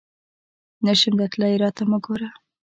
نه 0.85 0.93
شم 0.99 1.13
درتلای، 1.19 1.59
راته 1.63 1.83
مه 1.89 1.97
ګوره! 2.05 2.29